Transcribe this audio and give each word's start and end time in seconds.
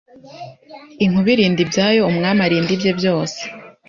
inkuba 1.03 1.29
irinda 1.33 1.59
ibyayo 1.65 2.01
umwami 2.11 2.39
arinda 2.45 2.71
ibyebyose 2.75 3.39